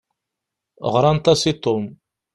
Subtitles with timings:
[0.93, 1.85] Ɣṛant-as i Tom.